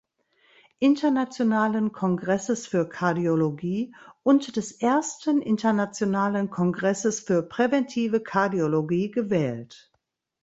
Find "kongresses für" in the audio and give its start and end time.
1.91-2.89, 6.49-7.43